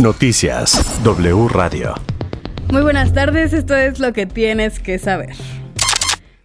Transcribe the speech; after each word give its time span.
Noticias 0.00 1.02
W 1.02 1.48
Radio. 1.48 1.92
Muy 2.70 2.82
buenas 2.82 3.12
tardes, 3.12 3.52
esto 3.52 3.74
es 3.74 3.98
lo 3.98 4.12
que 4.12 4.26
tienes 4.26 4.78
que 4.78 4.96
saber. 5.00 5.34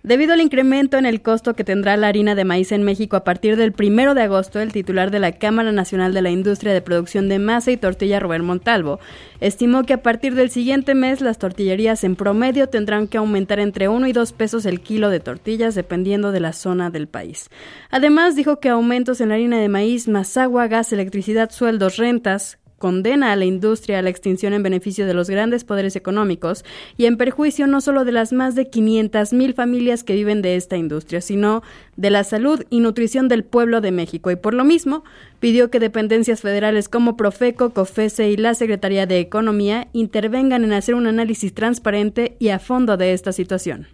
Debido 0.02 0.34
al 0.34 0.42
incremento 0.42 0.98
en 0.98 1.06
el 1.06 1.22
costo 1.22 1.54
que 1.54 1.64
tendrá 1.64 1.96
la 1.96 2.08
harina 2.08 2.34
de 2.34 2.46
maíz 2.46 2.72
en 2.72 2.82
México 2.82 3.16
a 3.16 3.24
partir 3.24 3.56
del 3.56 3.72
primero 3.72 4.16
de 4.16 4.24
agosto, 4.24 4.60
el 4.60 4.74
titular 4.74 5.12
de 5.12 5.20
la 5.20 5.34
Cámara 5.34 5.72
Nacional 5.72 6.16
de 6.16 6.24
la 6.24 6.32
Industria 6.32 6.74
de 6.74 6.82
Producción 6.82 7.30
de 7.30 7.38
Masa 7.38 7.70
y 7.70 7.78
Tortilla, 7.78 8.20
Robert 8.20 8.44
Montalvo, 8.44 9.00
estimó 9.40 9.84
que 9.84 9.94
a 9.94 10.02
partir 10.02 10.34
del 10.34 10.50
siguiente 10.50 10.96
mes 10.96 11.22
las 11.22 11.38
tortillerías 11.38 12.04
en 12.04 12.16
promedio 12.16 12.70
tendrán 12.70 13.08
que 13.08 13.20
aumentar 13.20 13.60
entre 13.60 13.88
1 13.88 14.08
y 14.08 14.14
2 14.14 14.34
pesos 14.34 14.66
el 14.66 14.82
kilo 14.82 15.12
de 15.12 15.20
tortillas 15.20 15.76
dependiendo 15.76 16.32
de 16.32 16.40
la 16.40 16.54
zona 16.54 16.90
del 16.90 17.08
país. 17.08 17.52
Además, 17.92 18.36
dijo 18.36 18.60
que 18.60 18.70
aumentos 18.70 19.22
en 19.22 19.30
la 19.30 19.36
harina 19.36 19.60
de 19.60 19.70
maíz, 19.70 20.08
más 20.08 20.38
agua, 20.38 20.68
gas, 20.68 20.92
electricidad, 20.92 21.52
sueldos, 21.52 21.98
rentas, 21.98 22.58
condena 22.84 23.32
a 23.32 23.38
la 23.38 23.46
industria 23.46 24.00
a 24.00 24.02
la 24.02 24.10
extinción 24.10 24.52
en 24.52 24.62
beneficio 24.62 25.06
de 25.06 25.14
los 25.14 25.30
grandes 25.30 25.64
poderes 25.64 25.96
económicos 25.96 26.66
y 26.98 27.06
en 27.06 27.16
perjuicio 27.16 27.66
no 27.66 27.80
solo 27.80 28.04
de 28.04 28.12
las 28.12 28.34
más 28.34 28.56
de 28.56 28.70
500.000 28.70 29.54
familias 29.54 30.04
que 30.04 30.16
viven 30.16 30.42
de 30.42 30.58
esta 30.58 30.76
industria, 30.76 31.22
sino 31.22 31.64
de 31.96 32.10
la 32.10 32.26
salud 32.26 32.66
y 32.70 32.82
nutrición 32.82 33.30
del 33.30 33.46
pueblo 33.46 33.80
de 33.80 33.94
México. 33.94 34.32
Y 34.32 34.36
por 34.36 34.54
lo 34.54 34.66
mismo, 34.66 35.06
pidió 35.40 35.72
que 35.72 35.80
dependencias 35.80 36.42
federales 36.42 36.90
como 36.90 37.16
Profeco, 37.16 37.70
COFESE 37.70 38.30
y 38.30 38.36
la 38.36 38.54
Secretaría 38.54 39.06
de 39.06 39.22
Economía 39.22 39.88
intervengan 39.94 40.66
en 40.66 40.74
hacer 40.74 40.96
un 40.96 41.08
análisis 41.08 41.54
transparente 41.54 42.36
y 42.38 42.50
a 42.50 42.60
fondo 42.60 42.98
de 42.98 43.14
esta 43.14 43.32
situación. 43.32 43.88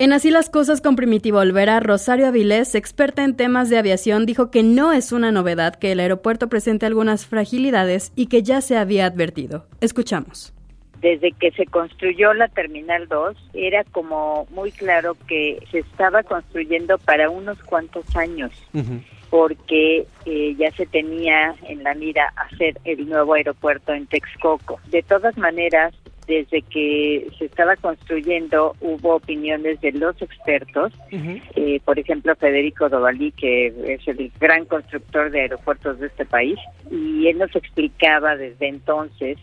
En 0.00 0.12
Así 0.12 0.30
las 0.30 0.48
cosas 0.48 0.80
con 0.80 0.94
Primitivo 0.94 1.38
Olvera, 1.38 1.80
Rosario 1.80 2.28
Avilés, 2.28 2.76
experta 2.76 3.24
en 3.24 3.34
temas 3.34 3.68
de 3.68 3.78
aviación, 3.78 4.26
dijo 4.26 4.48
que 4.48 4.62
no 4.62 4.92
es 4.92 5.10
una 5.10 5.32
novedad 5.32 5.74
que 5.74 5.90
el 5.90 5.98
aeropuerto 5.98 6.48
presente 6.48 6.86
algunas 6.86 7.26
fragilidades 7.26 8.12
y 8.14 8.28
que 8.28 8.44
ya 8.44 8.60
se 8.60 8.76
había 8.76 9.06
advertido. 9.06 9.66
Escuchamos. 9.80 10.54
Desde 11.00 11.32
que 11.32 11.50
se 11.50 11.66
construyó 11.66 12.32
la 12.32 12.46
Terminal 12.46 13.08
2, 13.08 13.36
era 13.54 13.82
como 13.82 14.46
muy 14.50 14.70
claro 14.70 15.16
que 15.26 15.58
se 15.72 15.80
estaba 15.80 16.22
construyendo 16.22 16.98
para 16.98 17.28
unos 17.28 17.60
cuantos 17.64 18.04
años. 18.14 18.52
porque 19.30 20.06
eh, 20.24 20.54
ya 20.56 20.70
se 20.72 20.86
tenía 20.86 21.54
en 21.64 21.82
la 21.82 21.94
mira 21.94 22.32
hacer 22.34 22.80
el 22.84 23.06
nuevo 23.08 23.34
aeropuerto 23.34 23.92
en 23.92 24.06
Texcoco. 24.06 24.80
De 24.86 25.02
todas 25.02 25.36
maneras, 25.36 25.92
desde 26.28 26.62
que 26.62 27.26
se 27.38 27.46
estaba 27.46 27.74
construyendo 27.76 28.76
hubo 28.80 29.16
opiniones 29.16 29.80
de 29.80 29.92
los 29.92 30.20
expertos, 30.20 30.92
eh, 31.10 31.80
por 31.84 31.98
ejemplo 31.98 32.36
Federico 32.36 32.88
Dovalí, 32.88 33.32
que 33.32 33.68
es 33.94 34.06
el 34.06 34.30
gran 34.38 34.66
constructor 34.66 35.30
de 35.30 35.40
aeropuertos 35.40 35.98
de 35.98 36.08
este 36.08 36.26
país, 36.26 36.58
y 36.90 37.26
él 37.26 37.38
nos 37.38 37.56
explicaba 37.56 38.36
desde 38.36 38.68
entonces 38.68 39.38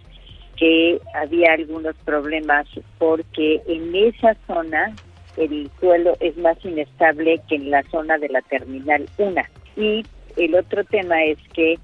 que 0.56 1.00
había 1.16 1.54
algunos 1.54 1.96
problemas 2.06 2.68
porque 3.00 3.62
en 3.68 3.94
esa 3.96 4.38
zona 4.48 4.96
el 5.38 5.70
suelo 5.80 6.16
es 6.20 6.38
más 6.38 6.64
inestable 6.64 7.42
que 7.50 7.56
en 7.56 7.72
la 7.72 7.84
zona 7.90 8.18
de 8.20 8.30
la 8.30 8.42
terminal 8.42 9.10
1. 9.18 9.42
Y 9.76 10.06
el 10.38 10.56
otro 10.56 10.86
tema 10.86 11.24
es 11.24 11.40
que 11.54 11.78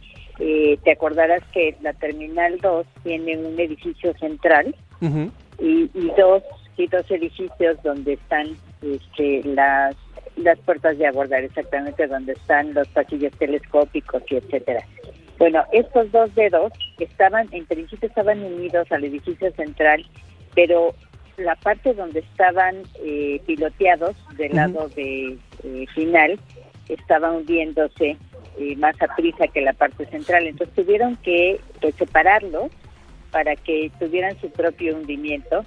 eh, 0.44 0.80
te 0.84 0.92
acordarás 0.92 1.44
que 1.54 1.76
la 1.82 1.94
Terminal 1.94 2.58
2 2.60 2.88
tiene 3.04 3.38
un 3.38 3.60
edificio 3.60 4.12
central 4.18 4.74
y, 5.02 5.90
dos 6.18 6.44
y 6.78 6.88
dos 6.88 7.10
edificios 7.12 7.82
donde 7.84 8.14
están 8.14 8.48
este, 8.82 9.42
las 9.44 9.96
las 10.38 10.58
puertas 10.60 10.98
de 10.98 11.08
abordar 11.08 11.44
exactamente 11.44 12.08
donde 12.08 12.34
están 12.34 12.74
los 12.74 12.88
pasillos 12.90 13.34
telescópicos 13.38 14.24
y 14.30 14.38
etcétera. 14.38 14.82
Bueno, 15.38 15.64
estos 15.72 16.12
dos 16.12 16.34
dedos 16.36 16.72
estaban, 17.00 17.48
en 17.52 17.66
principio 17.66 18.08
estaban 18.08 18.44
unidos 18.44 18.92
al 18.92 19.04
edificio 19.04 19.52
central, 19.54 20.06
pero 20.56 20.94
la 21.38 21.56
parte 21.56 21.94
donde 21.94 22.20
estaban 22.20 22.84
eh, 23.04 23.42
piloteados 23.46 24.16
del 24.38 24.56
lado 24.56 24.88
de 24.90 25.38
eh, 25.64 25.86
final 25.94 26.40
estaban 26.88 27.38
hundiéndose 27.38 28.18
eh, 28.60 28.76
más 28.78 28.96
a 29.02 29.16
prisa 29.16 29.48
que 29.48 29.62
la 29.62 29.74
parte 29.74 30.06
central. 30.08 30.46
Entonces 30.48 30.76
tuvieron 30.76 31.16
que 31.18 31.60
pues, 31.80 31.96
separarlos 31.96 32.72
para 33.32 33.56
que 33.56 33.92
tuvieran 34.00 34.40
su 34.40 34.50
propio 34.52 34.96
hundimiento. 34.96 35.64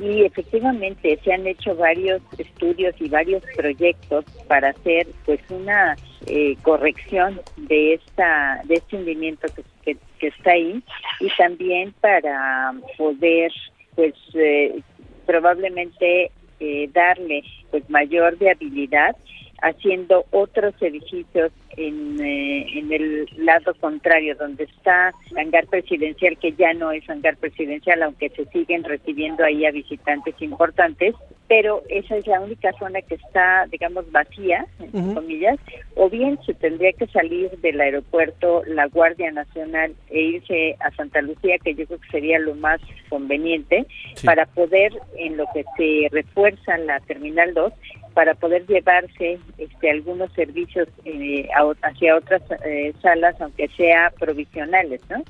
Y 0.00 0.22
efectivamente 0.22 1.18
se 1.24 1.32
han 1.32 1.46
hecho 1.46 1.74
varios 1.74 2.20
estudios 2.38 2.94
y 3.00 3.08
varios 3.08 3.42
proyectos 3.56 4.24
para 4.46 4.70
hacer 4.70 5.06
pues 5.24 5.40
una 5.50 5.96
eh, 6.26 6.56
corrección 6.62 7.40
de 7.56 7.94
esta 7.94 8.60
de 8.64 8.74
este 8.74 8.96
hundimiento 8.96 9.48
que, 9.84 9.96
que, 10.18 10.26
está 10.26 10.52
ahí. 10.52 10.82
Y 11.20 11.28
también 11.36 11.94
para 12.00 12.72
poder 12.96 13.52
pues 13.94 14.14
eh, 14.34 14.80
probablemente 15.26 16.30
eh, 16.60 16.88
darle 16.92 17.42
pues 17.70 17.88
mayor 17.88 18.36
viabilidad 18.38 19.16
haciendo 19.62 20.24
otros 20.30 20.74
edificios 20.80 21.52
en, 21.76 22.20
eh, 22.20 22.78
en 22.78 22.92
el 22.92 23.28
lado 23.36 23.74
contrario, 23.80 24.34
donde 24.36 24.64
está 24.64 25.12
hangar 25.36 25.66
presidencial, 25.66 26.38
que 26.38 26.52
ya 26.52 26.74
no 26.74 26.92
es 26.92 27.08
hangar 27.08 27.36
presidencial, 27.36 28.02
aunque 28.02 28.28
se 28.30 28.44
siguen 28.46 28.84
recibiendo 28.84 29.44
ahí 29.44 29.64
a 29.64 29.70
visitantes 29.70 30.34
importantes, 30.40 31.14
pero 31.48 31.82
esa 31.88 32.16
es 32.16 32.26
la 32.26 32.40
única 32.40 32.72
zona 32.78 33.00
que 33.00 33.14
está, 33.14 33.66
digamos, 33.70 34.10
vacía, 34.12 34.66
entre 34.78 35.14
comillas, 35.14 35.58
o 35.96 36.10
bien 36.10 36.38
se 36.44 36.52
tendría 36.52 36.92
que 36.92 37.06
salir 37.06 37.50
del 37.62 37.80
aeropuerto 37.80 38.62
la 38.66 38.86
Guardia 38.86 39.30
Nacional 39.32 39.94
e 40.10 40.20
irse 40.20 40.76
a 40.80 40.90
Santa 40.90 41.22
Lucía, 41.22 41.56
que 41.58 41.74
yo 41.74 41.86
creo 41.86 42.00
que 42.00 42.10
sería 42.10 42.38
lo 42.38 42.54
más 42.54 42.80
conveniente, 43.08 43.86
para 44.24 44.44
poder, 44.44 44.92
en 45.16 45.38
lo 45.38 45.46
que 45.54 45.64
se 45.78 46.08
refuerza 46.10 46.76
la 46.76 47.00
Terminal 47.00 47.54
2, 47.54 47.72
para 48.12 48.34
poder 48.34 48.66
llevarse 48.66 49.38
este, 49.56 49.90
algunos 49.90 50.30
servicios 50.32 50.88
eh, 51.04 51.48
hacia 51.82 52.16
otras 52.16 52.42
eh, 52.64 52.92
salas, 53.00 53.40
aunque 53.40 53.68
sea 53.68 54.12
provisionales, 54.18 55.00
¿no? 55.08 55.22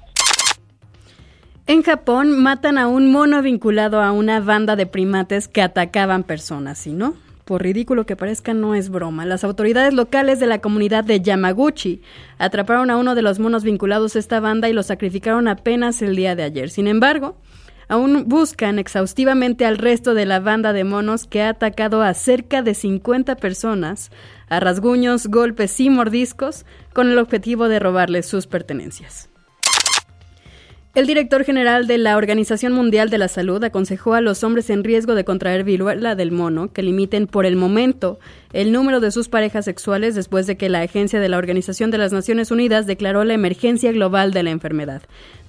En 1.69 1.83
Japón 1.83 2.41
matan 2.41 2.79
a 2.79 2.89
un 2.89 3.13
mono 3.13 3.43
vinculado 3.43 4.01
a 4.01 4.11
una 4.11 4.41
banda 4.41 4.75
de 4.75 4.87
primates 4.87 5.49
que 5.49 5.61
atacaban 5.61 6.23
personas, 6.23 6.79
¿sí 6.79 6.95
no? 6.95 7.13
Por 7.45 7.63
ridículo 7.63 8.07
que 8.07 8.17
parezca, 8.17 8.55
no 8.55 8.75
es 8.75 8.89
broma. 8.89 9.27
Las 9.27 9.45
autoridades 9.45 9.93
locales 9.93 10.41
de 10.41 10.47
la 10.47 10.63
comunidad 10.63 11.05
de 11.05 11.21
Yamaguchi 11.21 12.01
atraparon 12.39 12.91
a 12.91 12.97
uno 12.97 13.15
de 13.15 13.21
los 13.21 13.39
monos 13.39 13.65
vinculados 13.65 14.17
a 14.17 14.19
esta 14.19 14.41
banda 14.41 14.71
y 14.71 14.73
lo 14.73 14.83
sacrificaron 14.83 15.47
apenas 15.47 16.01
el 16.01 16.17
día 16.17 16.35
de 16.35 16.45
ayer. 16.45 16.71
Sin 16.71 16.89
embargo, 16.89 17.37
aún 17.87 18.25
buscan 18.27 18.79
exhaustivamente 18.79 19.67
al 19.67 19.77
resto 19.77 20.15
de 20.15 20.25
la 20.25 20.41
banda 20.41 20.73
de 20.73 20.85
monos 20.85 21.27
que 21.27 21.43
ha 21.43 21.51
atacado 21.51 22.01
a 22.01 22.15
cerca 22.15 22.63
de 22.63 22.73
50 22.73 23.37
personas 23.37 24.11
a 24.49 24.59
rasguños, 24.59 25.27
golpes 25.27 25.79
y 25.81 25.91
mordiscos 25.91 26.65
con 26.95 27.11
el 27.11 27.19
objetivo 27.19 27.69
de 27.69 27.79
robarles 27.79 28.25
sus 28.25 28.47
pertenencias. 28.47 29.29
El 30.99 31.07
director 31.07 31.45
general 31.45 31.87
de 31.87 31.97
la 31.97 32.17
Organización 32.17 32.73
Mundial 32.73 33.09
de 33.09 33.19
la 33.19 33.29
Salud 33.29 33.63
aconsejó 33.63 34.15
a 34.15 34.21
los 34.21 34.43
hombres 34.43 34.69
en 34.69 34.83
riesgo 34.83 35.15
de 35.15 35.25
contraer 35.25 35.63
viruela 35.63 36.17
del 36.17 36.33
mono 36.33 36.73
que 36.73 36.83
limiten 36.83 37.29
por 37.29 37.47
el 37.47 37.55
momento 37.55 38.19
el 38.53 38.73
número 38.73 38.99
de 38.99 39.13
sus 39.13 39.29
parejas 39.29 39.65
sexuales 39.65 40.17
después 40.17 40.49
de 40.49 40.57
que 40.57 40.69
la 40.69 40.81
agencia 40.81 41.21
de 41.21 41.29
la 41.29 41.39
Organización 41.39 41.93
de 41.93 41.99
las 41.99 42.13
Naciones 42.13 42.51
Unidas 42.51 42.89
declaró 42.89 43.23
la 43.23 43.35
emergencia 43.35 43.93
global 43.93 44.33
de 44.33 44.43
la 44.43 44.51
enfermedad. 44.51 45.03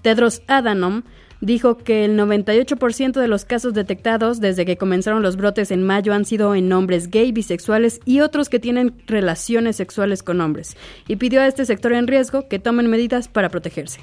Tedros 0.03 0.43
Adhanom 0.45 1.01
dijo 1.41 1.77
que 1.77 2.05
el 2.05 2.15
98% 2.15 3.19
de 3.19 3.27
los 3.27 3.43
casos 3.43 3.73
detectados 3.73 4.39
desde 4.39 4.67
que 4.67 4.77
comenzaron 4.77 5.23
los 5.23 5.35
brotes 5.35 5.71
en 5.71 5.81
mayo 5.81 6.13
han 6.13 6.25
sido 6.25 6.53
en 6.53 6.71
hombres 6.71 7.09
gay, 7.09 7.31
bisexuales 7.31 8.01
y 8.05 8.19
otros 8.19 8.49
que 8.49 8.59
tienen 8.59 9.01
relaciones 9.07 9.77
sexuales 9.77 10.21
con 10.21 10.41
hombres, 10.41 10.77
y 11.07 11.15
pidió 11.15 11.41
a 11.41 11.47
este 11.47 11.65
sector 11.65 11.93
en 11.93 12.05
riesgo 12.05 12.47
que 12.47 12.59
tomen 12.59 12.87
medidas 12.87 13.27
para 13.27 13.49
protegerse. 13.49 13.99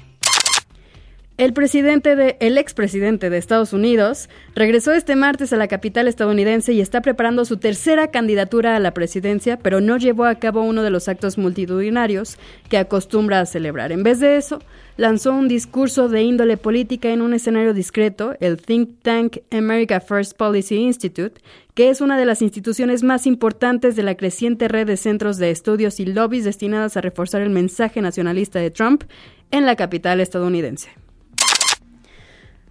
El 1.37 1.53
presidente 1.53 2.15
de, 2.15 2.35
el 2.39 2.57
expresidente 2.57 3.29
de 3.29 3.37
Estados 3.37 3.71
Unidos 3.71 4.27
regresó 4.55 4.93
este 4.93 5.15
martes 5.15 5.53
a 5.53 5.57
la 5.57 5.67
capital 5.67 6.07
estadounidense 6.07 6.73
y 6.73 6.81
está 6.81 7.03
preparando 7.03 7.45
su 7.45 7.57
tercera 7.57 8.09
candidatura 8.09 8.75
a 8.75 8.79
la 8.79 8.95
presidencia, 8.95 9.59
pero 9.59 9.79
no 9.79 9.97
llevó 9.97 10.25
a 10.25 10.33
cabo 10.33 10.63
uno 10.63 10.81
de 10.81 10.89
los 10.89 11.07
actos 11.07 11.37
multitudinarios 11.37 12.39
que 12.69 12.79
acostumbra 12.79 13.39
a 13.39 13.45
celebrar. 13.45 13.91
En 13.91 14.01
vez 14.01 14.19
de 14.19 14.37
eso, 14.37 14.63
lanzó 14.97 15.31
un 15.31 15.47
discurso 15.47 16.09
de 16.09 16.23
índole 16.23 16.57
política 16.57 17.09
en 17.09 17.21
un 17.21 17.35
escenario 17.35 17.75
discreto, 17.75 18.35
el 18.39 18.57
think 18.57 19.03
tank 19.03 19.37
America 19.51 19.99
First 19.99 20.35
Policy 20.37 20.77
Institute, 20.77 21.39
que 21.75 21.91
es 21.91 22.01
una 22.01 22.17
de 22.17 22.25
las 22.25 22.41
instituciones 22.41 23.03
más 23.03 23.27
importantes 23.27 23.95
de 23.95 24.01
la 24.01 24.15
creciente 24.15 24.67
red 24.69 24.87
de 24.87 24.97
centros 24.97 25.37
de 25.37 25.51
estudios 25.51 25.99
y 25.99 26.07
lobbies 26.07 26.45
destinadas 26.45 26.97
a 26.97 27.01
reforzar 27.01 27.43
el 27.43 27.51
mensaje 27.51 28.01
nacionalista 28.01 28.57
de 28.57 28.71
Trump 28.71 29.03
en 29.51 29.67
la 29.67 29.75
capital 29.75 30.19
estadounidense. 30.19 30.89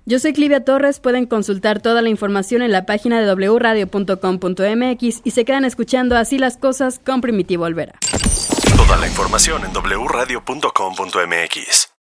Yo 0.09 0.21
soy 0.21 0.35
Clivia 0.35 0.65
Torres, 0.65 1.01
pueden 1.01 1.27
consultar 1.27 1.83
toda 1.83 2.01
la 2.01 2.09
información 2.09 2.63
en 2.63 2.71
la 2.71 2.87
página 2.87 3.21
de 3.21 3.35
wradio.com.mx 3.35 5.21
y 5.25 5.31
se 5.33 5.45
quedan 5.45 5.65
escuchando 5.65 6.17
así 6.17 6.39
las 6.39 6.57
cosas 6.57 7.01
con 7.05 7.21
Primitivo 7.21 7.65
Olvera. 7.65 7.99
Toda 8.77 8.99
la 8.99 9.09
información 9.09 9.65
en 9.65 9.73
wradio.com.mx. 9.73 11.89